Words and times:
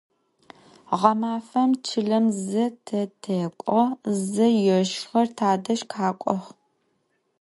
Ğemafem 0.99 1.71
çılem 1.85 2.25
ze 2.47 2.65
te 2.85 3.01
tek'o, 3.23 3.81
ze 4.29 4.47
yêjxer 4.65 5.27
tadej 5.37 5.81
khek'ox. 5.93 6.43